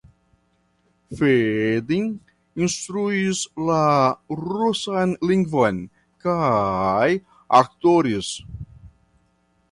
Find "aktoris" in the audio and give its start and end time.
7.59-8.31